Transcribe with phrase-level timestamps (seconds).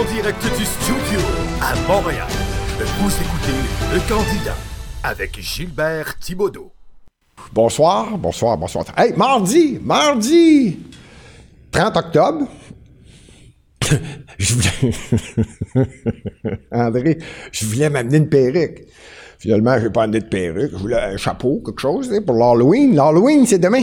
[0.00, 1.20] En direct du studio
[1.60, 2.26] à Montréal,
[3.00, 3.52] vous écoutez
[3.92, 4.56] Le Candidat
[5.02, 6.72] avec Gilbert Thibaudot.
[7.52, 8.86] Bonsoir, bonsoir, bonsoir.
[8.96, 10.78] Hey, mardi, mardi,
[11.70, 12.48] 30 octobre.
[14.38, 14.94] je voulais...
[16.72, 17.18] André,
[17.52, 18.84] je voulais m'amener une perruque.
[19.38, 20.70] Finalement, je n'ai pas amené de perruque.
[20.72, 22.94] Je voulais un chapeau, quelque chose, pour l'Halloween.
[22.94, 23.82] L'Halloween, c'est demain.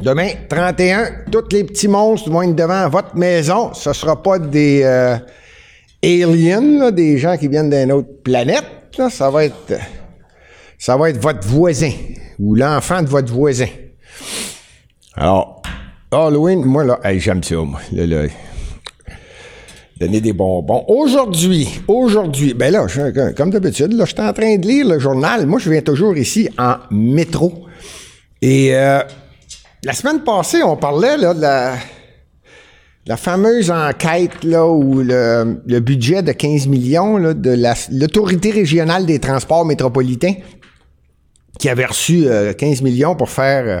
[0.00, 3.72] Demain, 31, tous les petits monstres vont être devant votre maison.
[3.74, 5.16] Ce ne sera pas des euh,
[6.02, 8.64] aliens, des gens qui viennent d'une autre planète.
[9.10, 9.72] Ça va être
[10.78, 11.92] ça va être votre voisin
[12.38, 13.68] ou l'enfant de votre voisin.
[15.14, 15.62] Alors,
[16.10, 17.80] Halloween, moi là, j'aime ça, moi.
[19.98, 20.84] donner des bonbons.
[20.88, 22.86] Aujourd'hui, aujourd'hui, ben là,
[23.36, 25.46] comme d'habitude, là, je suis en train de lire le journal.
[25.46, 27.66] Moi, je viens toujours ici en métro.
[28.42, 29.00] Et euh,
[29.84, 31.40] la semaine passée, on parlait là, de
[33.06, 37.54] la, fameuse enquête là, où le, budget de 15 millions là, de
[37.92, 40.34] l'autorité régionale des transports métropolitains
[41.58, 43.80] qui avait reçu 15 euh, millions pour faire euh,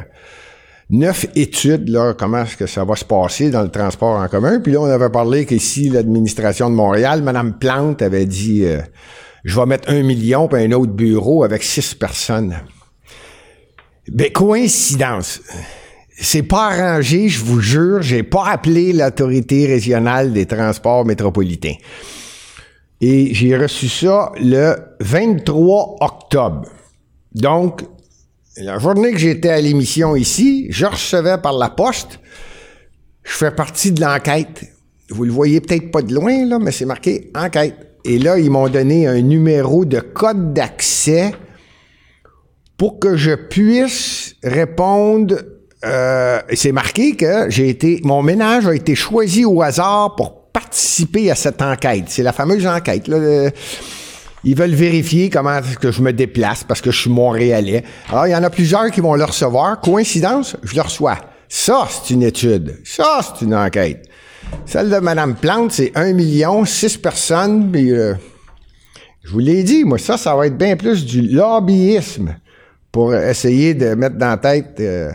[0.90, 4.60] neuf études, là, comment est-ce que ça va se passer dans le transport en commun.
[4.60, 8.80] Puis là, on avait parlé qu'ici, l'administration de Montréal, Mme Plante avait dit euh,
[9.42, 12.56] Je vais mettre un million pour un autre bureau avec six personnes.
[14.08, 15.40] Ben, coïncidence
[16.20, 21.74] c'est pas arrangé, je vous jure, j'ai pas appelé l'autorité régionale des transports métropolitains.
[23.00, 26.68] Et j'ai reçu ça le 23 octobre.
[27.34, 27.82] Donc,
[28.56, 32.20] la journée que j'étais à l'émission ici, je recevais par la poste,
[33.24, 34.64] je fais partie de l'enquête.
[35.10, 37.74] Vous le voyez peut-être pas de loin, là, mais c'est marqué enquête.
[38.04, 41.32] Et là, ils m'ont donné un numéro de code d'accès
[42.76, 45.36] pour que je puisse répondre
[45.86, 51.30] euh, c'est marqué que j'ai été, mon ménage a été choisi au hasard pour participer
[51.30, 52.04] à cette enquête.
[52.08, 53.08] C'est la fameuse enquête.
[53.08, 53.50] Là,
[54.44, 57.82] ils veulent vérifier comment que je me déplace parce que je suis montréalais.
[58.10, 59.80] Alors, il y en a plusieurs qui vont le recevoir.
[59.80, 61.18] Coïncidence, je le reçois.
[61.48, 62.78] Ça, c'est une étude.
[62.84, 64.06] Ça, c'est une enquête.
[64.66, 67.70] Celle de Mme Plante, c'est un million, six personnes.
[67.72, 68.14] Puis, euh,
[69.24, 72.36] je vous l'ai dit, moi, ça, ça va être bien plus du lobbyisme
[72.92, 74.76] pour essayer de mettre dans la tête...
[74.80, 75.10] Euh,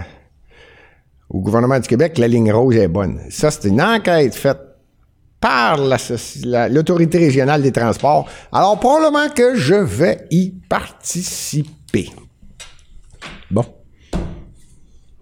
[1.30, 3.22] au gouvernement du Québec, la ligne rose est bonne.
[3.30, 4.60] Ça, c'est une enquête faite
[5.40, 8.28] par l'autorité régionale des transports.
[8.52, 12.10] Alors, probablement que je vais y participer.
[13.50, 13.66] Bon.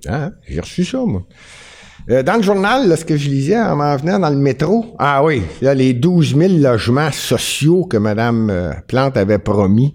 [0.07, 1.23] Ah, j'ai reçu ça, moi.
[2.09, 5.23] Euh, dans le journal, ce que je lisais en m'en venant dans le métro, ah
[5.23, 9.93] oui, là, les 12 000 logements sociaux que Mme euh, Plante avait promis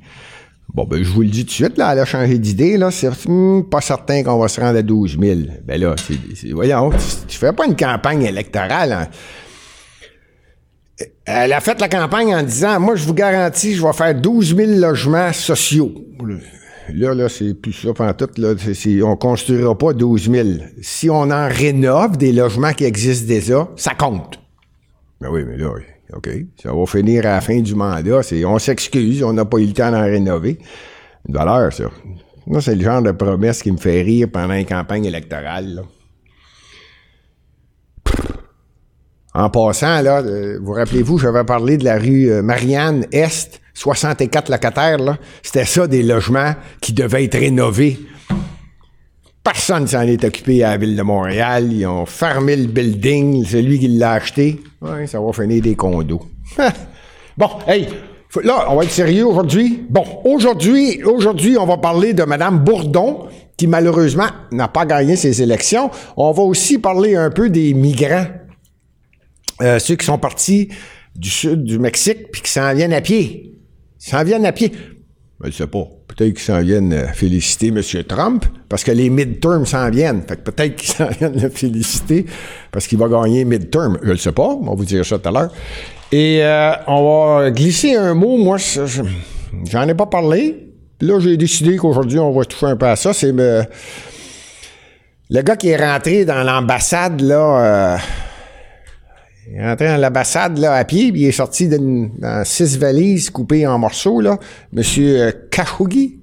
[0.74, 2.90] Bon, ben, je vous le dis tout de suite, là, elle a changé d'idée, là.
[2.90, 5.40] C'est hmm, pas certain qu'on va se rendre à 12 000.
[5.64, 6.90] Ben là, c'est, voyons,
[7.28, 8.92] tu, fais pas une campagne électorale.
[8.92, 9.08] Hein.
[11.26, 14.56] Elle a fait la campagne en disant, moi, je vous garantis, je vais faire 12
[14.56, 15.92] 000 logements sociaux.
[16.94, 18.28] Là, là, c'est plus ça en tout.
[18.38, 20.48] Là, c'est, on construira pas 12 000.
[20.80, 24.40] Si on en rénove des logements qui existent déjà, ça compte.
[25.20, 25.68] Ben oui, mais là,
[26.14, 26.28] OK,
[26.62, 28.20] ça va finir à la fin du mandat.
[28.46, 30.58] on s'excuse, on n'a pas eu le temps d'en rénover.
[31.28, 31.84] Une valeur, ça.
[32.46, 35.84] Moi, c'est le genre de promesse qui me fait rire pendant une campagne électorale.
[39.34, 44.50] En passant, là, euh, vous rappelez-vous, j'avais parlé de la rue euh, Marianne Est, 64
[44.50, 44.98] locataires.
[45.42, 47.98] C'était ça, des logements qui devaient être rénovés.
[49.42, 51.72] Personne s'en est occupé à la ville de Montréal.
[51.72, 53.44] Ils ont fermé le building.
[53.44, 54.60] C'est lui qui l'a acheté.
[54.80, 56.22] Ouais, ça va finir des condos.
[57.36, 57.88] bon, hey,
[58.44, 59.84] là, on va être sérieux aujourd'hui?
[59.91, 63.26] Bon, aujourd'hui, aujourd'hui, on va parler de Mme Bourdon,
[63.56, 65.91] qui malheureusement n'a pas gagné ses élections.
[66.16, 68.26] On va aussi parler un peu des migrants.
[69.60, 70.69] Euh, ceux qui sont partis
[71.14, 73.58] du sud du Mexique puis qui s'en viennent à pied.
[73.98, 74.72] S'en viennent à pied.
[75.41, 75.84] Je ne sais pas.
[76.22, 77.82] Peut-être qu'ils s'en viennent euh, féliciter M.
[78.06, 80.22] Trump, parce que les midterms s'en viennent.
[80.22, 82.26] Fait que peut-être qu'ils s'en viennent le féliciter,
[82.70, 83.98] parce qu'il va gagner midterm.
[84.04, 85.52] Je ne sais pas, on va vous dire ça tout à l'heure.
[86.12, 90.69] Et euh, on va glisser un mot, moi, j'en ai pas parlé.
[91.00, 93.12] Là, j'ai décidé qu'aujourd'hui, on va toucher un peu à ça.
[93.12, 93.64] C'est euh,
[95.28, 97.98] le gars qui est rentré dans l'ambassade, là...
[99.52, 103.28] Il est rentré dans l'ambassade là, à pied, puis il est sorti dans six valises
[103.28, 104.22] coupées en morceaux.
[104.22, 104.38] Là.
[104.72, 106.20] Monsieur euh, Khashoggi.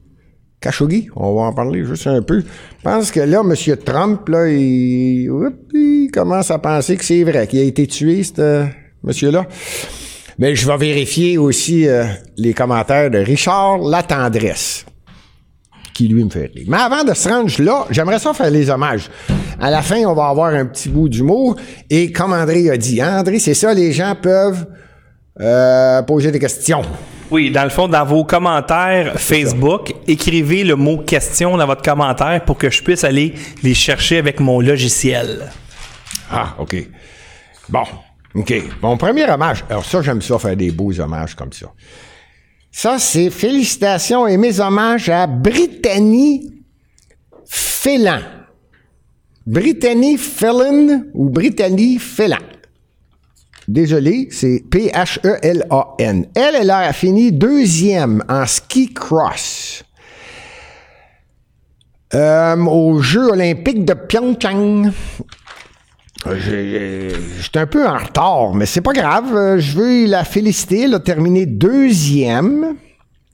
[0.60, 2.40] Khashoggi, on va en parler juste un peu.
[2.40, 5.30] Je pense que là, Monsieur Trump, là, il,
[6.12, 8.66] commence à penser que c'est vrai qu'il a été tué, ce
[9.04, 9.46] monsieur-là.
[10.40, 12.06] Mais je vais vérifier aussi euh,
[12.36, 14.86] les commentaires de Richard Latendresse,
[16.00, 16.64] qui lui me fait rire.
[16.70, 19.10] Mais avant de se rendre là, j'aimerais ça faire les hommages.
[19.60, 21.58] À la fin, on va avoir un petit bout d'humour.
[21.90, 24.66] Et comme André a dit, hein, André, c'est ça, les gens peuvent
[25.42, 26.84] euh, poser des questions.
[27.32, 32.46] Oui, dans le fond, dans vos commentaires Facebook, écrivez le mot question dans votre commentaire
[32.46, 35.52] pour que je puisse aller les chercher avec mon logiciel.
[36.32, 36.78] Ah, OK.
[37.68, 37.84] Bon,
[38.36, 38.54] OK.
[38.82, 39.66] Mon premier hommage.
[39.70, 41.68] Alors, ça, j'aime ça, faire des beaux hommages comme ça.
[42.72, 46.64] Ça, c'est félicitations et mes hommages à Brittany
[47.46, 48.22] Félan.
[49.46, 52.38] Brittany Felon ou Brittany Félan.
[53.68, 56.28] Désolé, c'est P-H-E-L-A-N.
[56.36, 59.84] Elle, elle a fini deuxième en ski cross
[62.14, 64.92] euh, aux Jeux olympiques de Pyeongchang.
[66.26, 69.58] J'étais un peu en retard, mais c'est pas grave.
[69.60, 70.82] Je veux la féliciter.
[70.84, 72.76] Elle a terminé deuxième.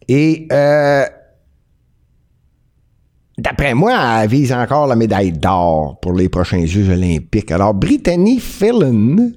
[0.08, 1.04] Et euh,
[3.40, 7.52] d'après moi, elle vise encore la médaille d'or pour les prochains Jeux olympiques.
[7.52, 9.32] Alors, Brittany Fillon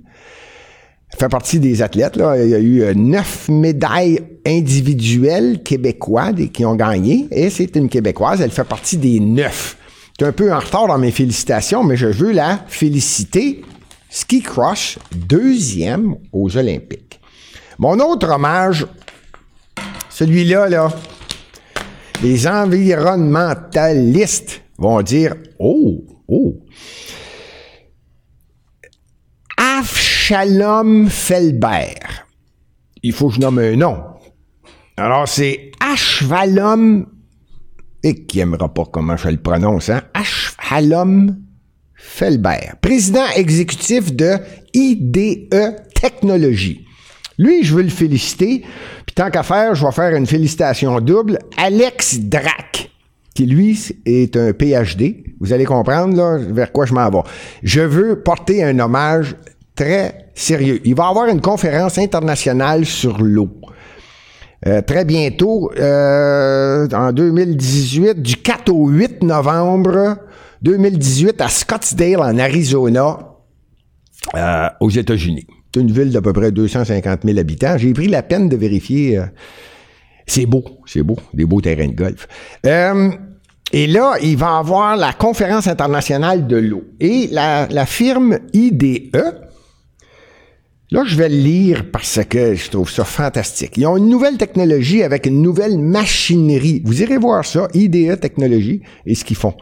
[1.18, 2.16] fait partie des athlètes.
[2.16, 7.28] Il y a eu euh, neuf médailles individuelles québécoises qui ont gagné.
[7.30, 8.42] Et c'est une Québécoise.
[8.42, 9.77] Elle fait partie des neuf.
[10.18, 13.64] Suis un peu en retard dans mes félicitations, mais je veux la féliciter.
[14.10, 17.20] Ski Crush, deuxième aux Olympiques.
[17.78, 18.84] Mon autre hommage,
[20.10, 20.92] celui-là, là,
[22.22, 26.56] les environnementalistes vont dire Oh, oh.
[30.28, 32.26] Shalom Felbert.
[33.02, 34.04] Il faut que je nomme un nom.
[34.98, 37.06] Alors, c'est Ashvalom,
[38.02, 40.02] et qui n'aimera pas comment je le prononce, hein?
[40.14, 41.36] Ashvalom
[41.94, 44.36] Felbert, président exécutif de
[44.72, 45.48] IDE
[46.00, 46.86] Technologies.
[47.38, 48.64] Lui, je veux le féliciter.
[49.06, 51.38] Puis tant qu'à faire, je vais faire une félicitation double.
[51.56, 52.90] Alex Drac,
[53.34, 55.24] qui lui est un PhD.
[55.40, 57.22] Vous allez comprendre vers quoi je m'en vais.
[57.62, 59.36] Je veux porter un hommage
[59.74, 60.80] très sérieux.
[60.84, 63.50] Il va avoir une conférence internationale sur l'eau.
[64.66, 70.16] Euh, très bientôt, euh, en 2018, du 4 au 8 novembre
[70.62, 73.18] 2018 à Scottsdale, en Arizona,
[74.34, 75.46] euh, aux États-Unis.
[75.72, 77.78] C'est une ville d'à peu près 250 000 habitants.
[77.78, 79.20] J'ai pris la peine de vérifier.
[80.26, 82.26] c'est beau, c'est beau, des beaux terrains de golf.
[82.64, 86.82] et là, il va avoir la conférence internationale de l'eau.
[86.98, 89.12] Et la, la firme IDE,
[90.90, 93.76] Là, je vais le lire parce que je trouve ça fantastique.
[93.76, 96.80] Ils ont une nouvelle technologie avec une nouvelle machinerie.
[96.82, 99.52] Vous irez voir ça, IDE Technologie, et ce qu'ils font.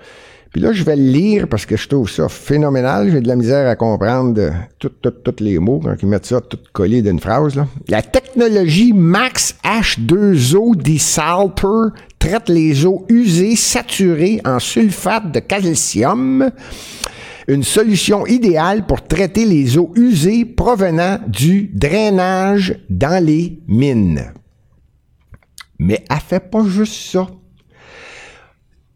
[0.53, 3.11] Puis là, je vais le lire parce que je trouve ça phénoménal.
[3.11, 4.41] J'ai de la misère à comprendre
[4.79, 4.93] tous
[5.41, 7.57] les mots quand ils mettent ça tout collé d'une phrase.
[7.57, 7.67] Là.
[7.89, 16.53] La technologie Max H2O Desalter traite les eaux usées saturées en sulfate de calcium
[17.49, 24.33] une solution idéale pour traiter les eaux usées provenant du drainage dans les mines.
[25.79, 27.29] Mais elle fait pas juste ça.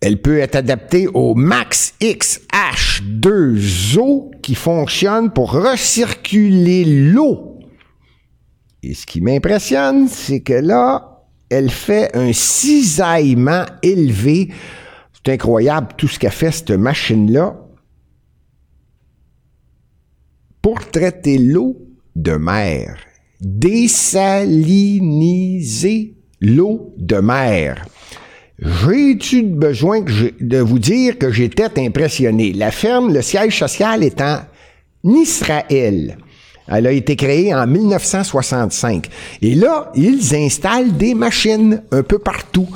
[0.00, 7.58] Elle peut être adaptée au Max XH2O qui fonctionne pour recirculer l'eau.
[8.82, 14.48] Et ce qui m'impressionne, c'est que là, elle fait un cisaillement élevé.
[15.12, 17.58] C'est incroyable tout ce qu'a fait cette machine-là
[20.62, 21.76] pour traiter l'eau
[22.16, 22.96] de mer.
[23.40, 27.86] Désaliniser l'eau de mer.
[28.58, 30.04] J'ai-tu besoin
[30.40, 32.52] de vous dire que j'étais impressionné?
[32.52, 34.40] La ferme, le siège social est en
[35.02, 36.18] Israël.
[36.68, 39.08] Elle a été créée en 1965.
[39.40, 42.68] Et là, ils installent des machines un peu partout.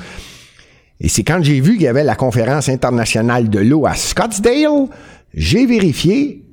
[1.00, 4.88] Et c'est quand j'ai vu qu'il y avait la conférence internationale de l'eau à Scottsdale,
[5.34, 6.43] j'ai vérifié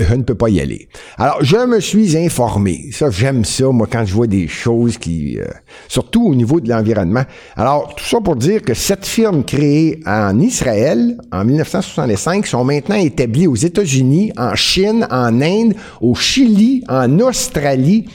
[0.00, 0.88] je ne peux pas y aller.
[1.16, 2.90] Alors, je me suis informé.
[2.92, 5.38] Ça, j'aime ça, moi, quand je vois des choses qui...
[5.38, 5.44] Euh,
[5.88, 7.24] surtout au niveau de l'environnement.
[7.56, 12.96] Alors, tout ça pour dire que cette firme créée en Israël en 1965 sont maintenant
[12.96, 18.08] établies aux États-Unis, en Chine, en Inde, au Chili, en Australie,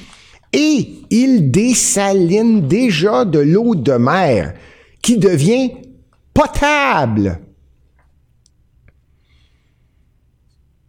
[0.54, 4.54] et ils dessalinent déjà de l'eau de mer
[5.02, 5.72] qui devient
[6.34, 7.40] potable.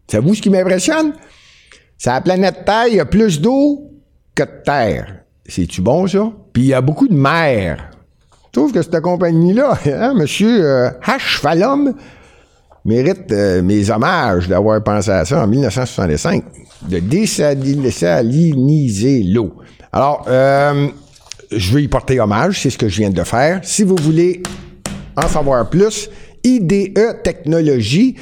[0.09, 1.13] Savez-vous ce qui m'impressionne?
[1.99, 3.91] C'est la planète Terre, il y a plus d'eau
[4.35, 5.21] que de terre.
[5.47, 6.31] C'est-tu bon, ça?
[6.53, 7.91] Puis il y a beaucoup de mer.
[8.47, 11.41] Je trouve que cette compagnie-là, hein, monsieur euh, H.
[11.41, 11.95] Fallum,
[12.85, 16.45] mérite euh, mes hommages d'avoir pensé à ça en 1965,
[16.89, 19.55] de désaliniser l'eau.
[19.93, 20.89] Alors, euh,
[21.51, 23.61] je vais y porter hommage, c'est ce que je viens de faire.
[23.63, 24.43] Si vous voulez
[25.17, 26.11] en savoir plus,
[26.43, 28.17] IDE Technologie,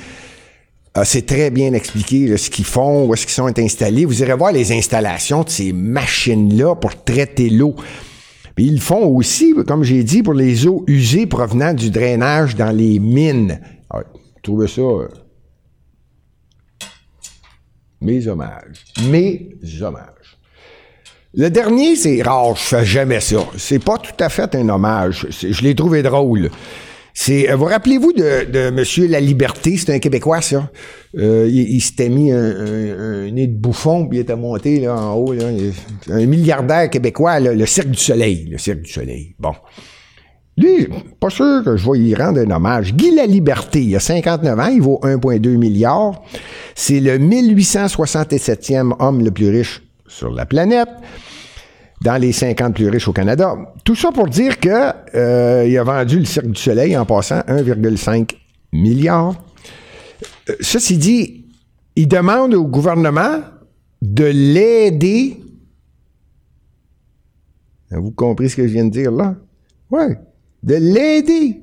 [0.94, 4.04] Ah, c'est très bien expliqué ce qu'ils font, où est-ce qu'ils sont installés.
[4.04, 7.75] Vous irez voir les installations de ces machines-là pour traiter l'eau.
[8.58, 12.70] Ils le font aussi, comme j'ai dit, pour les eaux usées provenant du drainage dans
[12.70, 13.58] les mines.
[13.88, 14.02] Ah,
[14.42, 14.82] trouvez ça.
[14.82, 15.08] euh,
[18.02, 18.84] mes hommages.
[19.08, 20.38] Mes hommages.
[21.34, 23.38] Le dernier, c'est rare, je fais jamais ça.
[23.56, 25.26] C'est pas tout à fait un hommage.
[25.30, 26.50] Je l'ai trouvé drôle.
[27.14, 30.71] C'est, euh, vous rappelez-vous de, de Monsieur La Liberté, c'est un Québécois, ça.
[31.19, 34.81] Euh, il il s'était mis un, un- un nez de bouffon, puis il était monté
[34.81, 35.33] là, en haut.
[35.35, 35.45] Là,
[36.11, 38.49] un milliardaire québécois, là, le Cirque du Soleil.
[38.50, 39.35] Le Cirque du Soleil.
[39.38, 39.52] Bon.
[40.59, 40.87] Lui,
[41.21, 42.95] pas sûr que je vais y rendre un hommage.
[42.95, 46.23] Guy La Liberté, il a 59 ans, il vaut 1,2 milliard.
[46.75, 50.88] C'est le 1867e homme le plus riche sur la planète,
[52.02, 53.56] dans les 50 plus riches au Canada.
[53.85, 57.40] Tout ça pour dire que euh, il a vendu le Cirque du Soleil en passant
[57.40, 58.35] 1,5
[58.73, 59.35] milliard.
[60.49, 61.47] Euh, ceci dit,
[61.94, 63.40] il demande au gouvernement
[64.00, 65.37] de l'aider.
[67.90, 69.37] Avez-vous compris ce que je viens de dire là?
[69.90, 70.14] Oui.
[70.62, 71.61] De l'aider.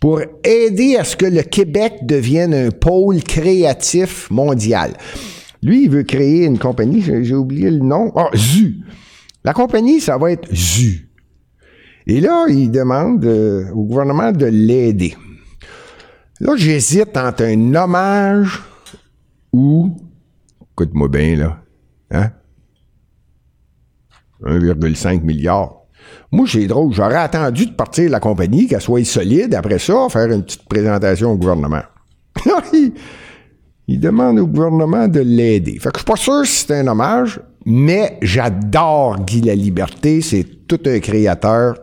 [0.00, 4.92] Pour aider à ce que le Québec devienne un pôle créatif mondial.
[5.62, 8.12] Lui, il veut créer une compagnie, j'ai oublié le nom.
[8.16, 8.80] Ah, ZU.
[9.44, 11.08] La compagnie, ça va être ZU.
[12.06, 15.16] Et là, il demande euh, au gouvernement de l'aider.
[16.40, 18.62] Là, j'hésite entre un hommage
[19.52, 19.96] ou.
[20.72, 21.62] Écoute-moi bien, là.
[22.10, 22.30] Hein?
[24.42, 25.86] 1,5 milliard.
[26.30, 26.92] Moi, j'ai drôle.
[26.92, 29.54] J'aurais attendu de partir de la compagnie, qu'elle soit solide.
[29.54, 31.82] Après ça, faire une petite présentation au gouvernement.
[33.88, 35.78] Il, demande au gouvernement de l'aider.
[35.78, 40.20] Fait que je suis pas sûr si c'est un hommage, mais j'adore Guy La Liberté.
[40.20, 41.74] C'est tout un créateur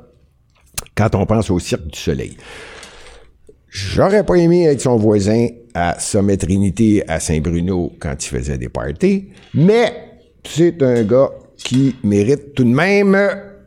[0.96, 2.38] quand on pense au Cirque du Soleil.
[3.70, 8.70] J'aurais pas aimé être son voisin à Sommet Trinité à Saint-Bruno quand il faisait des
[8.70, 13.18] parties, mais c'est un gars qui mérite tout de même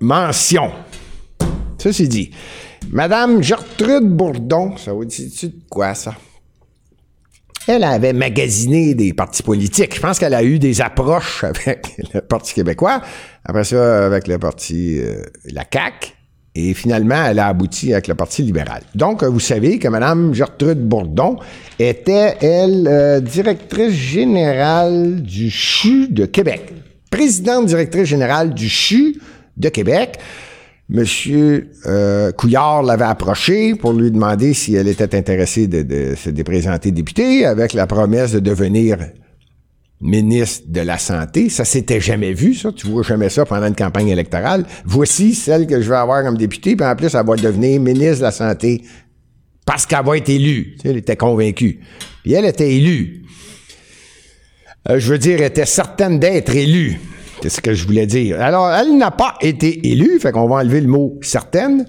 [0.01, 0.71] mention.
[1.79, 2.31] Ceci dit,
[2.91, 6.15] Madame Gertrude Bourdon, ça vous dit-tu de quoi, ça?
[7.69, 9.97] Elle avait magasiné des partis politiques.
[9.97, 13.01] Je pense qu'elle a eu des approches avec le Parti québécois,
[13.45, 16.13] après ça avec le Parti, euh, la CAQ,
[16.55, 18.83] et finalement, elle a abouti avec le Parti libéral.
[18.95, 21.37] Donc, vous savez que Mme Gertrude Bourdon
[21.79, 26.73] était, elle, euh, directrice générale du CHU de Québec.
[27.11, 29.21] Présidente directrice générale du CHU
[29.57, 30.19] de Québec.
[30.89, 36.93] Monsieur euh, Couillard l'avait approché pour lui demander si elle était intéressée de, se déprésenter
[36.93, 38.99] députée avec la promesse de devenir
[40.01, 41.49] ministre de la Santé.
[41.49, 42.71] Ça s'était jamais vu, ça.
[42.71, 44.65] Tu vois jamais ça pendant une campagne électorale.
[44.85, 48.19] Voici celle que je vais avoir comme députée, puis en plus, elle va devenir ministre
[48.19, 48.83] de la Santé
[49.65, 50.75] parce qu'elle va être élue.
[50.77, 51.81] Tu sais, elle était convaincue.
[52.23, 53.25] Puis elle était élue.
[54.89, 57.01] Euh, je veux dire, elle était certaine d'être élue.
[57.43, 58.41] C'est ce que je voulais dire.
[58.41, 61.87] Alors, elle n'a pas été élue, fait qu'on va enlever le mot certaine.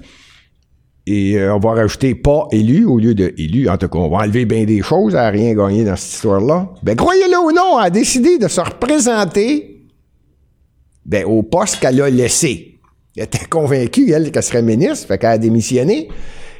[1.05, 3.69] Et euh, on va rajouter pas élu au lieu de élu.
[3.69, 5.13] En tout cas, on va enlever bien des choses.
[5.13, 6.69] Elle n'a rien gagné dans cette histoire-là.
[6.83, 9.85] Ben, croyez-le ou non, elle a décidé de se représenter
[11.05, 12.81] ben, au poste qu'elle a laissé.
[13.15, 16.09] Elle était convaincue, elle, qu'elle serait ministre, fait qu'elle a démissionné.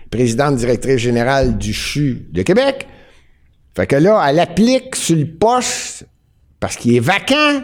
[0.10, 2.88] Présidente directrice générale du CHU de Québec.
[3.76, 6.08] Fait que là, elle applique sur le poste
[6.62, 7.62] parce qu'il est vacant.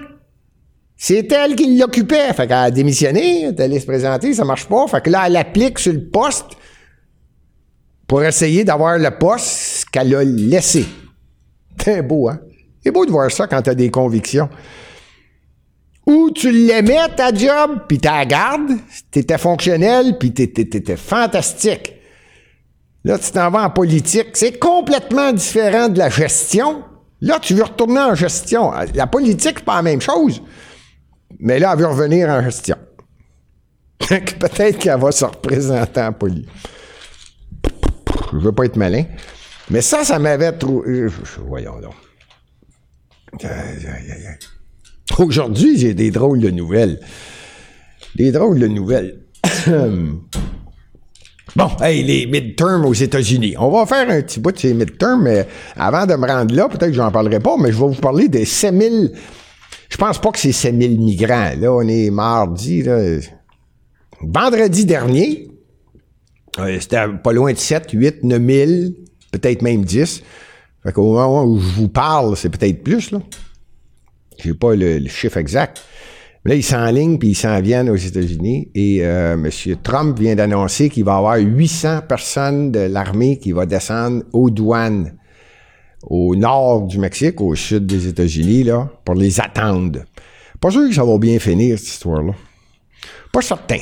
[0.95, 2.33] C'est elle qui l'occupait.
[2.33, 4.87] Fait qu'elle a démissionné, elle est allée se présenter, ça marche pas.
[4.87, 6.51] Fait que là, elle applique sur le poste
[8.07, 10.85] pour essayer d'avoir le poste qu'elle a laissé.
[11.81, 12.39] C'est beau, hein?
[12.83, 14.49] C'est beau de voir ça quand t'as des convictions.
[16.05, 18.71] Ou tu l'aimais, ta job, puis tu la gardes,
[19.09, 21.93] t'étais fonctionnel, puis t'étais fantastique.
[23.05, 24.27] Là, tu t'en vas en politique.
[24.33, 26.83] C'est complètement différent de la gestion.
[27.21, 28.71] Là, tu veux retourner en gestion.
[28.93, 30.41] La politique, c'est pas la même chose.
[31.39, 32.77] Mais là, elle veut revenir en gestion.
[33.99, 36.49] Peut-être qu'elle va se représenter en politique.
[38.31, 39.05] Je veux pas être malin.
[39.69, 41.07] Mais ça, ça m'avait trouvé.
[41.47, 41.93] Voyons donc.
[45.17, 46.99] Aujourd'hui, j'ai des drôles de nouvelles.
[48.15, 49.19] Des drôles de nouvelles.
[51.55, 53.53] Bon, hey, les midterms aux États-Unis.
[53.59, 56.67] On va faire un petit bout de ces midterms, mais avant de me rendre là,
[56.67, 59.11] peut-être que j'en parlerai pas, mais je vais vous parler des 7000.
[59.93, 61.51] Je pense pas que c'est 7000 migrants.
[61.55, 63.19] Là, on est mardi, là.
[64.23, 65.51] Vendredi dernier,
[66.57, 68.95] euh, c'était pas loin de 7, 8, 9000,
[69.31, 70.23] peut-être même 10.
[70.81, 73.19] Fait qu'au moment où je vous parle, c'est peut-être plus, là.
[74.39, 75.83] J'ai pas le, chiffre exact.
[76.43, 78.71] Là, ils s'enlignent puis ils s'en viennent aux États-Unis.
[78.73, 79.75] Et euh, M.
[79.83, 84.49] Trump vient d'annoncer qu'il va y avoir 800 personnes de l'armée qui va descendre aux
[84.49, 85.13] douanes
[86.03, 90.01] au nord du Mexique, au sud des États-Unis, là, pour les attendre.
[90.59, 92.33] Pas sûr que ça va bien finir, cette histoire-là.
[93.31, 93.79] Pas certain.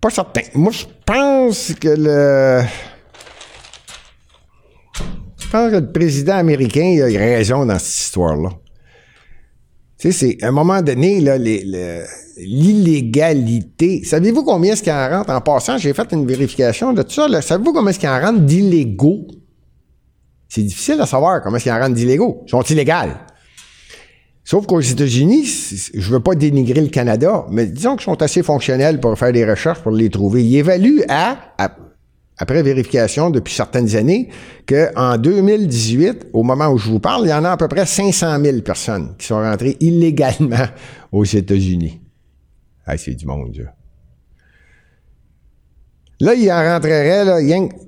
[0.00, 0.42] Pas certain.
[0.54, 2.62] Moi, je pense que le.
[5.38, 8.50] Je pense que le président américain a raison dans cette histoire-là.
[9.98, 11.20] Tu sais, c'est à un moment donné,
[12.36, 14.04] l'illégalité.
[14.04, 15.30] Savez-vous combien est-ce qu'il en rentre?
[15.30, 17.42] En passant, j'ai fait une vérification de tout ça.
[17.42, 19.26] Savez-vous combien est-ce qu'il en rentre d'illégaux?
[20.48, 22.42] C'est difficile à savoir comment est-ce qu'il en rentre d'illégaux.
[22.46, 23.12] Ils sont illégaux.
[24.44, 25.44] Sauf qu'aux États-Unis,
[25.92, 29.44] je veux pas dénigrer le Canada, mais disons qu'ils sont assez fonctionnels pour faire des
[29.44, 30.42] recherches pour les trouver.
[30.42, 31.36] Ils évaluent à,
[32.38, 34.30] après vérification depuis certaines années,
[34.66, 37.84] qu'en 2018, au moment où je vous parle, il y en a à peu près
[37.84, 40.66] 500 000 personnes qui sont rentrées illégalement
[41.12, 42.00] aux États-Unis.
[42.86, 43.74] Ah, c'est du monde, ça.
[46.20, 47.38] Là, il en rentrerait, là,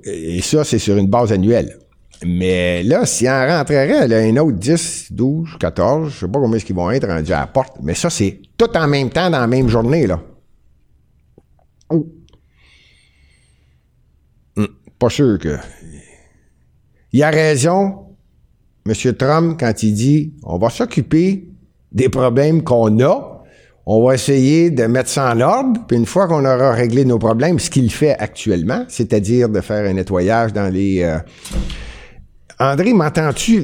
[0.05, 1.80] et ça, c'est sur une base annuelle.
[2.23, 6.57] Mais là, s'il en rentrerait, là, un autre 10, 12, 14, je sais pas combien
[6.57, 9.29] est-ce qu'ils vont être rendus à la porte, mais ça, c'est tout en même temps
[9.29, 10.21] dans la même journée, là.
[11.89, 12.07] Oh.
[14.57, 14.67] Hum,
[14.99, 15.57] pas sûr que.
[17.11, 18.15] Il a raison,
[18.85, 18.93] M.
[19.17, 21.49] Trump, quand il dit on va s'occuper
[21.91, 23.43] des problèmes qu'on a,
[23.85, 27.17] on va essayer de mettre ça en ordre, puis une fois qu'on aura réglé nos
[27.17, 31.01] problèmes, ce qu'il fait actuellement, c'est-à-dire de faire un nettoyage dans les.
[31.01, 31.17] Euh,
[32.61, 33.63] André, m'entends-tu?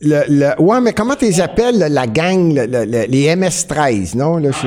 [0.00, 4.38] Le, ouais, mais comment tu les appelles, la gang, les MS-13, non?
[4.38, 4.66] Là, ah,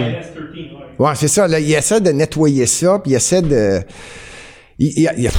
[1.00, 1.48] ouais, c'est ça.
[1.48, 3.82] Là, il essaie de nettoyer ça, puis il essaie de...
[4.80, 5.30] je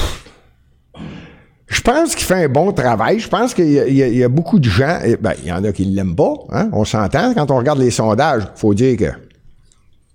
[1.83, 3.21] pense qu'il fait un bon travail.
[3.21, 4.99] Je pense qu'il y, a beaucoup de gens...
[5.21, 6.35] Ben, il y en a qui ne l'aiment pas.
[6.51, 6.69] Hein?
[6.73, 7.33] On s'entend.
[7.35, 9.13] Quand on regarde les sondages, il faut dire que...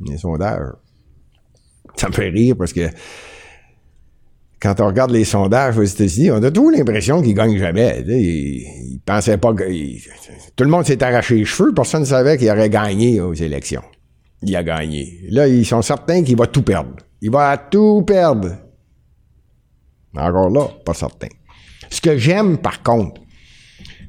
[0.05, 0.73] Les sondages...
[1.95, 2.89] Ça me fait rire parce que
[4.61, 8.03] quand on regarde les sondages aux États-Unis, on a toujours l'impression qu'ils gagnent jamais.
[8.07, 9.63] Ils, pensaient pas que.
[10.55, 13.83] tout le monde s'est arraché les cheveux, personne ne savait qu'il aurait gagné aux élections.
[14.41, 15.19] Il a gagné.
[15.29, 16.95] Là, ils sont certains qu'il va tout perdre.
[17.21, 18.55] Il va tout perdre.
[20.15, 21.27] Encore là, pas certain.
[21.89, 23.21] Ce que j'aime, par contre,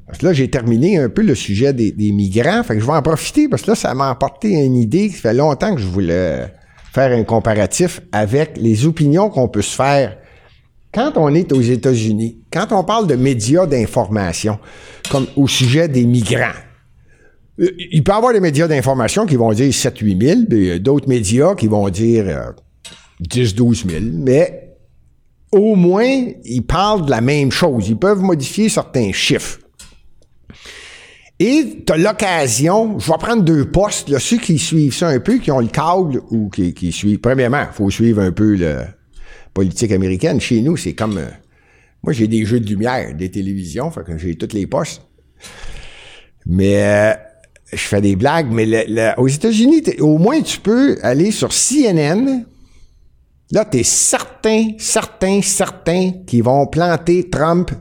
[0.05, 2.85] parce que là, j'ai terminé un peu le sujet des, des, migrants, fait que je
[2.85, 5.81] vais en profiter parce que là, ça m'a apporté une idée qui fait longtemps que
[5.81, 6.53] je voulais
[6.93, 10.17] faire un comparatif avec les opinions qu'on peut se faire
[10.93, 14.59] quand on est aux États-Unis, quand on parle de médias d'information,
[15.09, 16.55] comme au sujet des migrants,
[17.59, 21.55] euh, il peut y avoir des médias d'information qui vont dire 7-8 000, d'autres médias
[21.55, 22.53] qui vont dire
[23.21, 24.63] 10-12 euh, 000, mais
[25.51, 27.87] au moins, ils parlent de la même chose.
[27.87, 29.59] Ils peuvent modifier certains chiffres.
[31.39, 35.37] Et tu as l'occasion, je vais prendre deux postes, ceux qui suivent ça un peu,
[35.37, 37.19] qui ont le câble ou qui, qui suivent.
[37.19, 38.79] Premièrement, il faut suivre un peu le,
[39.57, 40.39] politique américaine.
[40.39, 41.17] Chez nous, c'est comme.
[41.17, 41.31] Euh,
[42.03, 45.01] moi, j'ai des jeux de lumière, des télévisions, fait j'ai toutes les postes.
[46.45, 47.13] Mais euh,
[47.73, 52.45] je fais des blagues, mais aux États-Unis, au moins, tu peux aller sur CNN.
[53.51, 57.71] Là, tu es certain, certain, certain qu'ils vont planter Trump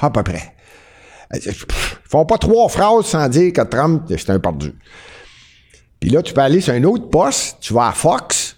[0.00, 0.54] à peu près.
[1.34, 1.52] Ils
[2.08, 4.72] font pas trois phrases sans dire que Trump, c'est un perdu.
[6.00, 8.56] Puis là, tu peux aller sur un autre poste, tu vas à Fox.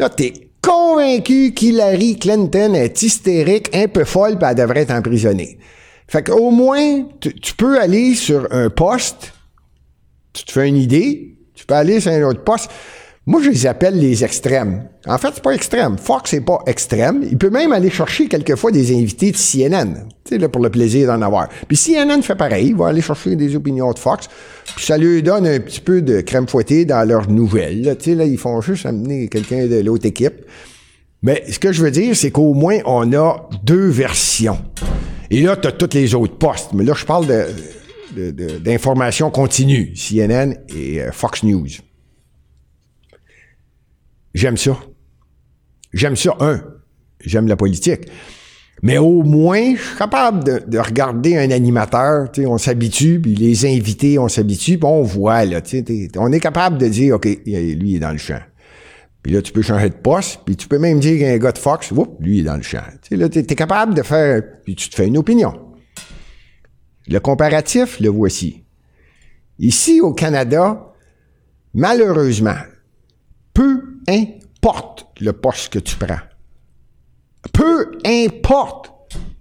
[0.00, 5.58] Là, t'es convaincu qu'Hillary Clinton est hystérique, un peu folle, puis elle devrait être emprisonnée.
[6.06, 9.32] Fait qu'au moins, tu, peux aller sur un poste,
[10.32, 12.70] tu te fais une idée, tu peux aller sur un autre poste.
[13.26, 14.84] Moi, je les appelle les extrêmes.
[15.06, 15.98] En fait, c'est pas extrême.
[15.98, 17.22] Fox, c'est pas extrême.
[17.30, 20.06] Il peut même aller chercher quelquefois des invités de CNN.
[20.24, 21.48] Tu sais, là, pour le plaisir d'en avoir.
[21.68, 22.68] Puis CNN fait pareil.
[22.68, 24.28] Il va aller chercher des opinions de Fox.
[24.74, 27.94] Puis ça lui donne un petit peu de crème fouettée dans leurs nouvelles.
[27.98, 30.46] Tu sais, là, ils font juste amener quelqu'un de l'autre équipe.
[31.22, 34.58] Mais ce que je veux dire, c'est qu'au moins, on a deux versions.
[35.30, 36.70] Et là, tu as toutes les autres postes.
[36.72, 39.92] Mais là, je parle de, d'informations continues.
[39.94, 41.68] CNN et euh, Fox News.
[44.40, 44.74] J'aime ça.
[45.92, 46.62] J'aime ça, un.
[47.22, 48.06] J'aime la politique.
[48.82, 54.18] Mais au moins, je suis capable de, regarder un animateur, on s'habitue, puis les invités,
[54.18, 55.60] on s'habitue, puis on voit, là,
[56.16, 58.40] on est capable de dire, OK, lui, il est dans le champ.
[59.22, 61.58] Puis là, tu peux changer de poste, puis tu peux même dire qu'un gars de
[61.58, 62.80] Fox, lui, il est dans le champ.
[63.02, 65.52] Tu là, es, capable de faire, puis tu te fais une opinion.
[67.08, 68.64] Le comparatif, le voici.
[69.58, 70.94] Ici, au Canada,
[71.74, 72.56] malheureusement,
[73.52, 76.20] peu importe le poste que tu prends.
[77.52, 78.92] Peu importe.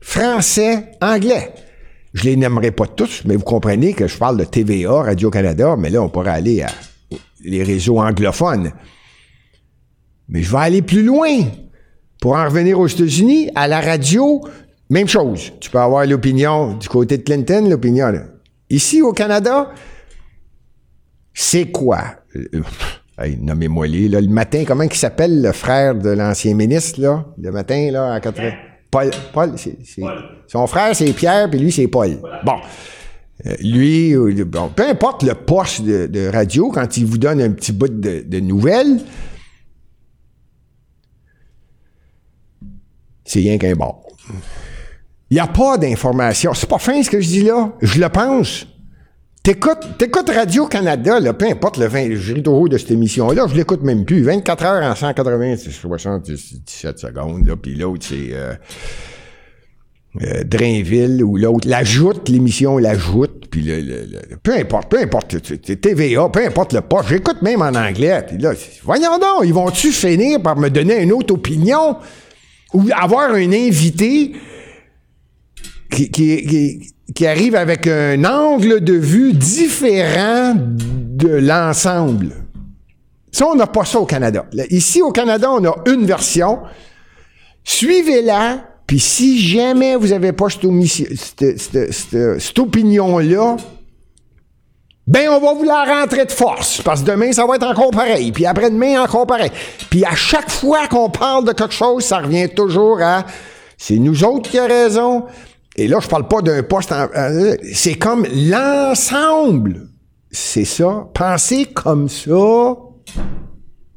[0.02, 1.54] Français, anglais.
[2.14, 5.90] Je les nommerai pas tous, mais vous comprenez que je parle de TVA, Radio-Canada, mais
[5.90, 6.70] là, on pourrait aller à
[7.44, 8.72] les réseaux anglophones.
[10.28, 11.44] Mais je vais aller plus loin.
[12.22, 14.42] Pour en revenir aux États-Unis, à la radio,
[14.90, 15.54] même chose.
[15.60, 18.12] Tu peux avoir l'opinion du côté de Clinton, l'opinion.
[18.70, 19.72] Ici, au Canada,
[21.34, 22.02] c'est quoi?
[23.22, 27.26] Hey, nommez-moi les, là, le matin, comment il s'appelle le frère de l'ancien ministre, là?
[27.38, 28.54] Le matin, là, à 4 heures.
[28.90, 30.02] Paul, Paul, c'est, c'est-
[30.48, 32.18] son frère, c'est Pierre, puis lui, c'est Paul.
[32.46, 32.56] Bon.
[33.46, 37.42] Euh, lui, euh, bon, peu importe le poste de, de radio, quand il vous donne
[37.42, 39.00] un petit bout de, de nouvelles,
[43.26, 44.02] c'est rien qu'un bord.
[45.30, 46.54] Il n'y a pas d'information.
[46.54, 47.72] C'est pas fin ce que je dis là.
[47.82, 48.66] Je le pense.
[49.44, 53.82] T'écoutes, t'écoutes Radio-Canada, là, peu importe le 20, je ris de cette émission-là, je l'écoute
[53.84, 54.22] même plus.
[54.22, 58.54] 24 heures en 180, c'est 77 secondes, là, puis l'autre, c'est euh,
[60.22, 61.68] euh, Drainville ou l'autre.
[61.70, 67.08] L'ajoute, l'émission l'ajoute, puis le, peu importe, peu importe, c'est- TVA, peu importe le poste,
[67.10, 68.52] j'écoute même en anglais, puis là,
[68.84, 71.96] voyons donc, ils vont-tu finir par me donner une autre opinion
[72.74, 74.34] ou avoir un invité
[75.90, 82.36] qui, qui- qui arrive avec un angle de vue différent de l'ensemble.
[83.32, 84.46] Ça, on n'a pas ça au Canada.
[84.70, 86.60] Ici, au Canada, on a une version.
[87.64, 90.60] Suivez-la, puis si jamais vous n'avez pas cette,
[92.60, 93.58] opinion-là,
[95.06, 97.92] ben on va vous la rentrer de force, parce que demain, ça va être encore
[97.92, 99.52] pareil, puis après-demain, encore pareil.
[99.90, 103.26] Puis à chaque fois qu'on parle de quelque chose, ça revient toujours à
[103.80, 105.26] c'est nous autres qui avons raison.
[105.80, 109.88] Et là, je parle pas d'un poste en- euh, c'est comme l'ensemble.
[110.30, 111.08] C'est ça.
[111.14, 112.76] Pensez comme ça.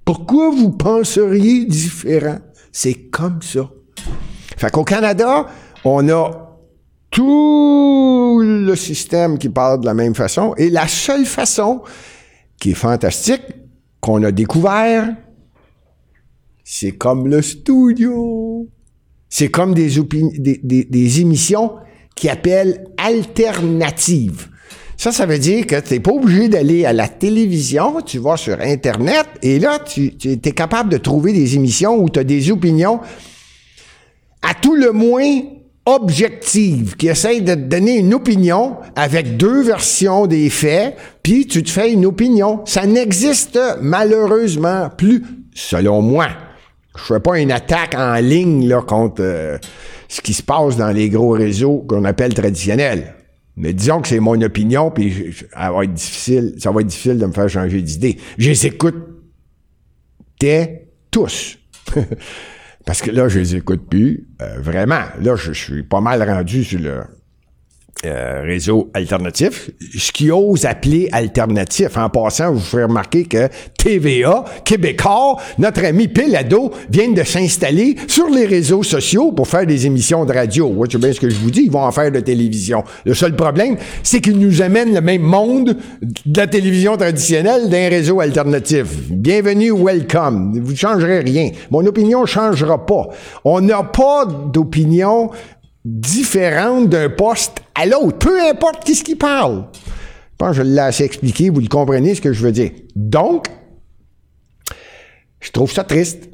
[0.05, 2.39] Pourquoi vous penseriez différent?
[2.71, 3.69] C'est comme ça.
[4.57, 5.47] Fait qu'au Canada,
[5.85, 6.31] on a
[7.11, 10.55] tout le système qui parle de la même façon.
[10.57, 11.83] Et la seule façon
[12.61, 13.43] qui est fantastique,
[14.01, 15.09] qu'on a découvert,
[16.63, 18.69] c'est comme le studio.
[19.35, 19.89] C'est comme des,
[20.39, 21.73] des, des- des émissions
[22.15, 24.49] qui appellent alternatives.
[24.99, 28.37] Ça, ça veut dire que tu n'es pas obligé d'aller à la télévision, tu vas
[28.37, 32.25] sur Internet et là, tu, tu es capable de trouver des émissions où tu as
[32.25, 33.01] des opinions
[34.43, 35.41] à tout le moins
[35.87, 41.63] objectives, qui essayent de te donner une opinion avec deux versions des faits, puis tu
[41.63, 42.61] te fais une opinion.
[42.67, 46.29] Ça n'existe malheureusement plus, selon moi.
[46.97, 49.59] Je fais pas une attaque en ligne là, contre euh,
[50.09, 53.15] ce qui se passe dans les gros réseaux qu'on appelle traditionnels.
[53.57, 57.19] Mais disons que c'est mon opinion, puis ça va être difficile, ça va être difficile
[57.19, 58.19] de me faire changer d'idée.
[58.39, 58.97] Je les écoute
[61.11, 61.59] tous.
[62.87, 64.27] Parce que là, je les écoute plus.
[64.41, 65.03] euh, vraiment.
[65.21, 67.03] Là, je suis pas mal rendu sur le
[68.05, 69.71] euh, réseau alternatif.
[69.97, 71.97] Ce qui ose appeler alternatif.
[71.97, 78.29] En passant, vous ferez remarquer que TVA, Québécois, notre ami Pelado, viennent de s'installer sur
[78.29, 80.67] les réseaux sociaux pour faire des émissions de radio.
[80.67, 82.83] Ouais, c'est bien ce que je vous dis, ils vont en faire de télévision.
[83.05, 87.89] Le seul problème, c'est qu'ils nous amènent le même monde de la télévision traditionnelle d'un
[87.89, 88.87] réseau alternatif.
[89.11, 90.59] Bienvenue, welcome.
[90.61, 91.51] Vous ne changerez rien.
[91.71, 93.11] Mon opinion ne changera pas.
[93.45, 95.31] On n'a pas d'opinion
[95.85, 99.67] différente d'un poste à l'autre, peu importe qui ce qui parle.
[99.75, 102.71] Je pense que je l'ai assez expliqué, vous le comprenez ce que je veux dire.
[102.95, 103.49] Donc,
[105.41, 106.31] je trouve ça triste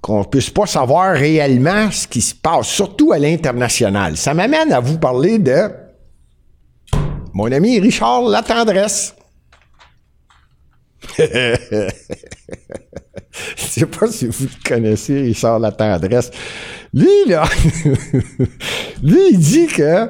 [0.00, 4.16] qu'on puisse pas savoir réellement ce qui se passe, surtout à l'international.
[4.16, 5.68] Ça m'amène à vous parler de
[7.34, 9.14] mon ami Richard Latendresse.
[13.56, 16.30] Je sais pas si vous le connaissez, Richard Latendresse.
[16.94, 17.44] Lui, là,
[19.02, 20.08] lui, il dit que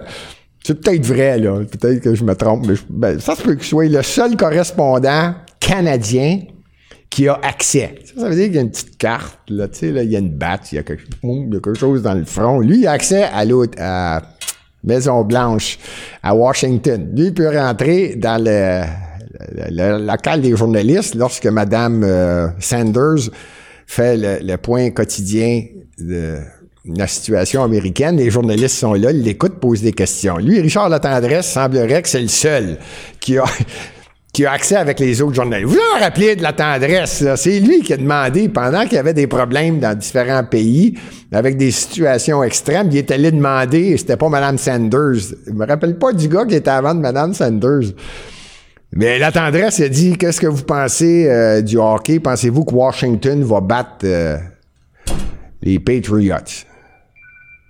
[0.65, 1.61] c'est peut-être vrai, là.
[1.65, 4.37] Peut-être que je me trompe, mais je- ben, ça se peut qu'il soit le seul
[4.37, 6.41] correspondant canadien
[7.11, 7.95] qui a accès.
[8.17, 10.17] Ça, veut dire qu'il y a une petite carte, là, tu sais, là, il y
[10.17, 12.61] a une batte, il y a quelque, il y a quelque chose dans le front.
[12.61, 14.23] Lui, il a accès à l'autre, à
[14.85, 15.79] Maison-Blanche,
[16.23, 17.11] à Washington.
[17.15, 18.83] Lui, il peut rentrer dans le,
[19.71, 23.31] le- le local des journalistes lorsque Mme euh, Sanders
[23.87, 25.63] fait le, le point quotidien
[25.99, 26.37] de
[26.97, 28.17] la situation américaine.
[28.17, 30.37] Les journalistes sont là, ils l'écoutent, posent des questions.
[30.39, 32.79] Lui, Richard Latendresse, semblerait que c'est le seul
[33.21, 33.45] qui a,
[34.33, 35.69] qui a accès avec les autres journalistes.
[35.71, 39.15] Vous vous rappelez de la tendresse, c'est lui qui a demandé, pendant qu'il y avait
[39.15, 40.95] des problèmes dans différents pays,
[41.33, 45.35] avec des situations extrêmes, il est allé demander, c'était pas Mme Sanders.
[45.47, 47.93] Je me rappelle pas du gars qui était avant de Mme Sanders.
[48.93, 52.21] Mais la tendresse a dit Qu'est-ce que vous pensez euh, du hockey?
[52.21, 54.39] Pensez-vous que Washington va battre euh,
[55.63, 56.65] les Patriots?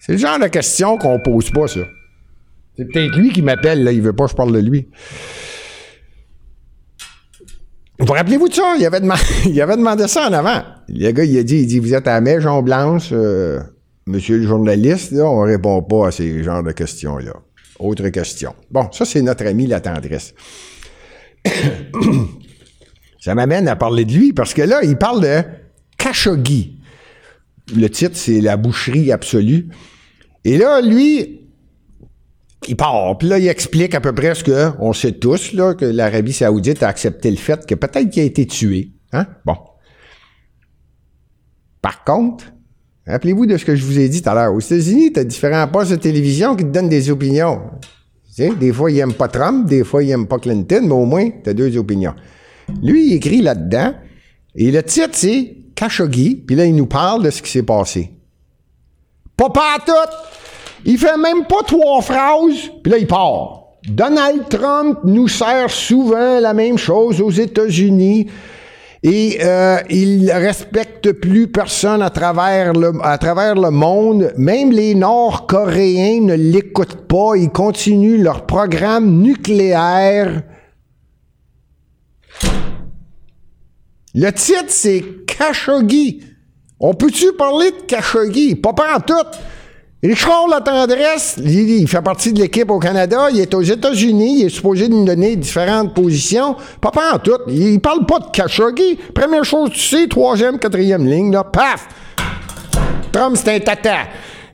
[0.00, 1.80] C'est le genre de question qu'on pose pas, ça.
[2.76, 3.92] C'est peut-être lui qui m'appelle, là.
[3.92, 4.88] Il veut pas que je parle de lui.
[7.98, 8.74] Vous rappelez-vous de ça?
[8.78, 9.22] Il avait, demandé,
[9.60, 10.62] avait demandé ça en avant.
[10.88, 13.60] Le gars, il a dit, il dit, vous êtes à Maison Blanche, euh,
[14.06, 17.32] monsieur le journaliste, là, on répond pas à ces genres de questions-là.
[17.78, 18.54] Autre question.
[18.70, 20.34] Bon, ça, c'est notre ami la tendresse.
[23.20, 25.42] ça m'amène à parler de lui parce que là, il parle de
[25.98, 26.78] Khashoggi.
[27.74, 29.68] Le titre, c'est La boucherie absolue.
[30.44, 31.40] Et là, lui,
[32.68, 33.18] il part.
[33.18, 36.82] Puis là, il explique à peu près ce qu'on sait tous, là, que l'Arabie Saoudite
[36.82, 38.92] a accepté le fait que peut-être qu'il a été tué.
[39.12, 39.26] Hein?
[39.44, 39.56] Bon.
[41.82, 42.44] Par contre,
[43.06, 44.54] rappelez-vous de ce que je vous ai dit tout à l'heure.
[44.54, 47.62] Aux États-Unis, tu as différents postes de télévision qui te donnent des opinions.
[48.36, 51.30] Des fois, il n'aime pas Trump, des fois, il n'aime pas Clinton, mais au moins,
[51.42, 52.14] tu as deux opinions.
[52.82, 53.94] Lui, il écrit là-dedans,
[54.54, 58.10] et le titre, c'est Khashoggi, puis là, il nous parle de ce qui s'est passé.
[59.36, 59.92] Pas pas tout!
[60.84, 63.64] Il fait même pas trois phrases, puis là, il part.
[63.88, 68.26] Donald Trump nous sert souvent la même chose aux États-Unis
[69.02, 74.32] et euh, il respecte plus personne à travers le monde.
[74.36, 77.36] Même les Nord-Coréens ne l'écoutent pas.
[77.36, 80.42] Ils continuent leur programme nucléaire.
[84.14, 86.22] Le titre c'est Khashoggi.
[86.80, 88.54] On peut-tu parler de Khashoggi?
[88.56, 89.14] Pas en tout.
[90.02, 94.46] Richard La Tendresse, il, fait partie de l'équipe au Canada, il est aux États-Unis, il
[94.46, 96.54] est supposé nous donner différentes positions.
[96.82, 97.38] Pas en tout.
[97.48, 98.98] Il, il parle pas de Khashoggi.
[99.14, 101.88] Première chose, tu sais, troisième, quatrième ligne, là, paf!
[103.10, 103.96] Trump, c'est un tata.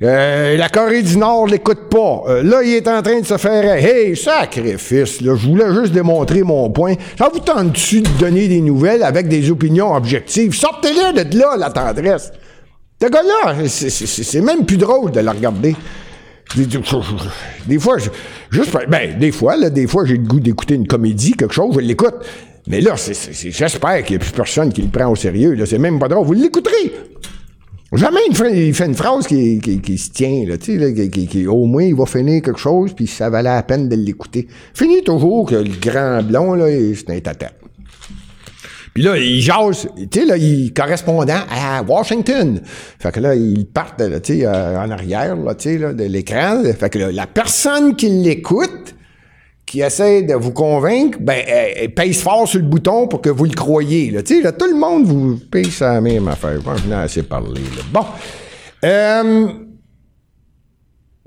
[0.01, 2.23] Euh, la Corée du Nord l'écoute pas.
[2.29, 5.93] Euh, là, il est en train de se faire Hey, sacrifice, là, je voulais juste
[5.93, 6.95] démontrer mon point.
[7.19, 10.55] Ça vous tente-tu de donner des nouvelles avec des opinions objectives?
[10.55, 12.33] Sortez-les de là, la tendresse.
[13.03, 15.75] Ce gars-là, c'est- c'est même plus drôle de le regarder.
[17.67, 17.97] Des, fois,
[18.49, 21.75] juste, ben, des fois, là, des fois, j'ai le goût d'écouter une comédie, quelque chose,
[21.75, 22.15] je l'écoute.
[22.69, 25.55] Mais là, j'espère qu'il n'y a plus personne qui le prend au sérieux.
[25.55, 26.25] Là, c'est même pas drôle.
[26.25, 26.93] Vous l'écouterez.
[27.93, 28.37] Jamais il
[28.73, 29.61] fait, une phrase qui,
[29.99, 33.29] se tient, là, tu sais, qui, au moins il va finir quelque chose, puis ça
[33.31, 34.47] valait la peine de l'écouter.
[34.75, 37.51] Finit toujours que le grand blond, là, c'est un tata.
[38.95, 42.61] Puis là, il jase, tu sais, là, il est correspondant à Washington.
[42.99, 46.05] Fait que là, ils partent, tu sais, euh, en arrière, là, tu sais, là, de
[46.05, 46.63] l'écran.
[46.79, 48.95] Fait que là, la personne qui l'écoute,
[49.65, 53.45] qui essaie de vous convaincre, ben, elle, pèse fort sur le bouton pour que vous
[53.45, 54.23] le croyiez, là.
[54.23, 56.61] Tu sais, là, tout le monde vous pèse la même affaire.
[56.63, 57.83] Bon, je assez parlé, là.
[57.91, 58.05] Bon.
[58.85, 59.49] Euh,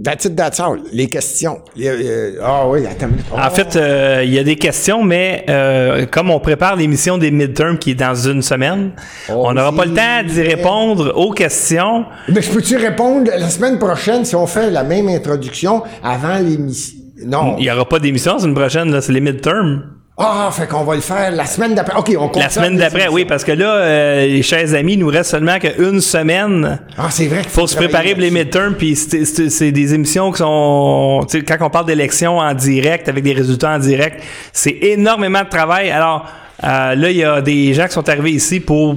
[0.04, 0.80] That's it, that's all.
[0.92, 1.60] Les questions.
[1.80, 3.08] Euh, Ah oui, attends.
[3.08, 3.14] une.
[3.40, 3.50] En Oh.
[3.50, 7.78] fait, euh, il y a des questions, mais euh, comme on prépare l'émission des midterms
[7.78, 8.92] qui est dans une semaine,
[9.30, 12.04] on n'aura pas le temps d'y répondre aux questions.
[12.28, 17.00] Mais je peux-tu répondre la semaine prochaine si on fait la même introduction avant l'émission?
[17.26, 17.56] Non.
[17.58, 19.95] Il n'y aura pas d'émission la semaine prochaine, là, c'est les midterms.
[20.18, 21.98] Ah, fait qu'on va le faire la semaine d'après.
[21.98, 25.10] OK, on La semaine d'après, oui, parce que là, euh, les chers amis, il nous
[25.10, 26.80] reste seulement qu'une semaine.
[26.98, 31.26] Ah, c'est vrai faut se préparer pour les midterms, puis c'est- des émissions qui sont...
[31.30, 34.24] tu sais, Quand on parle d'élections en direct, avec des résultats en direct,
[34.54, 35.92] c'est énormément de travail.
[35.92, 36.26] Alors...
[36.64, 38.96] euh, là, il y a des gens qui sont arrivés ici pour...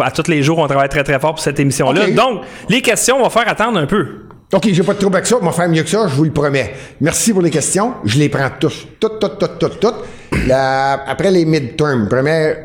[0.00, 2.06] À tous les jours, on travaille très, très fort pour cette émission-là.
[2.12, 2.40] Donc,
[2.70, 4.06] les questions, on va faire attendre un peu.
[4.52, 5.36] OK, j'ai pas de trouble avec ça.
[5.40, 6.72] On va faire mieux que ça, je vous le promets.
[7.00, 7.94] Merci pour les questions.
[8.04, 8.86] Je les prends tous.
[9.00, 10.04] Toutes, toutes, toutes, toutes, toutes.
[10.46, 12.56] La- Après les midterms, première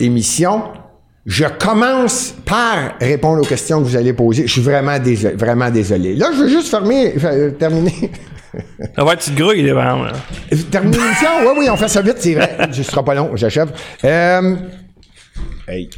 [0.00, 0.62] émission,
[1.26, 4.46] je commence par répondre aux questions que vous allez poser.
[4.46, 5.34] Je suis vraiment désolé.
[5.34, 6.14] Vraiment désolé.
[6.14, 7.14] Là, je veux juste fermer,
[7.58, 8.10] terminer.
[8.96, 10.12] Ça va être grouille, exemple, là.
[10.70, 11.28] Terminer l'émission?
[11.42, 12.56] Oui, oui, on fait ça vite, c'est vrai.
[12.72, 13.70] Ce sera pas long, j'achève.
[14.04, 14.54] Euh,
[15.68, 15.90] hey.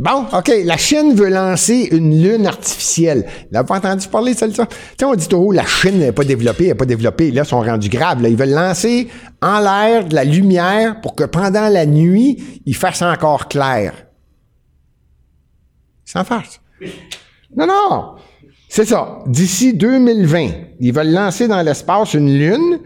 [0.00, 0.50] Bon, OK.
[0.64, 3.26] La Chine veut lancer une lune artificielle.
[3.52, 4.64] Vous pas entendu parler de celle-là?
[4.64, 7.30] Tu sais, on dit toujours, la Chine n'est pas développée, elle n'est pas développée.
[7.30, 8.22] Là, ils sont rendus graves.
[8.22, 8.30] Là.
[8.30, 9.08] Ils veulent lancer
[9.42, 13.92] en l'air de la lumière pour que pendant la nuit, il fasse encore clair.
[16.06, 16.62] Sans farce.
[17.54, 18.14] Non, non.
[18.70, 19.18] C'est ça.
[19.26, 20.48] D'ici 2020,
[20.80, 22.78] ils veulent lancer dans l'espace une lune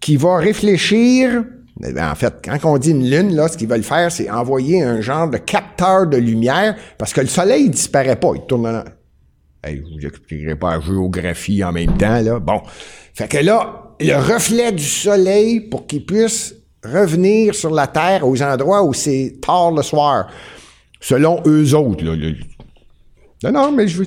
[0.00, 1.44] qui va réfléchir.
[1.80, 5.00] En fait, quand on dit une lune, là, ce qu'ils veulent faire, c'est envoyer un
[5.00, 8.32] genre de capteur de lumière parce que le soleil ne disparaît pas.
[8.34, 8.84] Il tourne dans...
[9.62, 12.38] Hey, je vous expliquerai pas la géographie en même temps, là.
[12.40, 12.62] Bon.
[13.14, 18.40] Fait que là, le reflet du soleil pour qu'il puisse revenir sur la Terre aux
[18.42, 20.28] endroits où c'est tard le soir.
[21.00, 24.06] Selon eux autres, Non, non, mais je veux.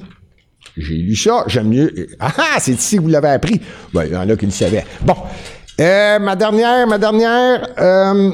[0.78, 2.08] J'ai lu ça, j'aime mieux.
[2.20, 3.60] Ah ah, c'est ici que vous l'avez appris.
[3.94, 4.86] Ben, il y en a qui le savaient.
[5.02, 5.16] Bon.
[5.82, 7.68] Euh, ma dernière, ma dernière.
[7.80, 8.32] euh,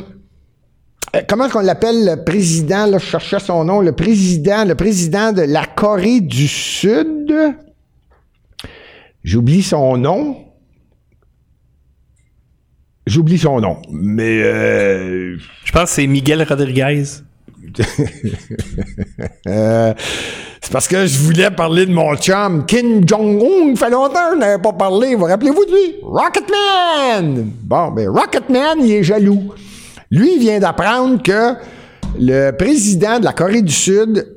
[1.29, 5.43] comment qu'on l'appelle le président, là, je cherchais son nom, le président, le président de
[5.43, 7.33] la Corée du Sud?
[9.23, 10.43] J'oublie son nom.
[13.05, 13.81] J'oublie son nom.
[13.89, 17.03] Mais euh, Je pense que c'est Miguel Rodriguez.
[20.62, 23.69] C'est parce que je voulais parler de mon chum, Kim Jong-un.
[23.69, 25.15] Il fait longtemps je n'avais pas parlé.
[25.15, 25.95] Vous rappelez-vous de lui?
[26.03, 27.51] Rocketman!
[27.63, 29.53] Bon, ben Rocketman, il est jaloux.
[30.12, 31.53] Lui, il vient d'apprendre que
[32.19, 34.27] le président de la Corée du Sud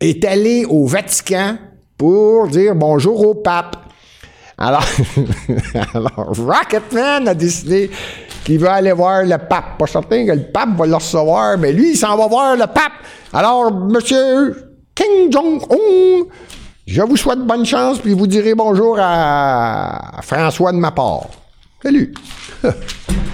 [0.00, 1.56] est allé au Vatican
[1.96, 3.76] pour dire bonjour au pape.
[4.56, 4.84] Alors,
[5.94, 7.90] alors Rocketman a décidé
[8.44, 9.78] qu'il veut aller voir le pape.
[9.78, 12.66] Pas certain que le pape va le recevoir, mais lui, il s'en va voir le
[12.66, 12.92] pape.
[13.32, 14.54] Alors, monsieur
[14.94, 16.24] Kim Jong-un,
[16.86, 21.26] je vous souhaite bonne chance, puis vous direz bonjour à François de ma part.
[21.82, 22.14] Salut!